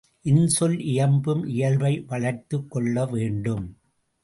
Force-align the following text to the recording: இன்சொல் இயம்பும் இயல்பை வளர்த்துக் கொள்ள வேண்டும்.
இன்சொல் 0.25 0.77
இயம்பும் 0.85 1.43
இயல்பை 1.47 1.99
வளர்த்துக் 2.07 2.71
கொள்ள 2.71 3.05
வேண்டும். 3.05 3.77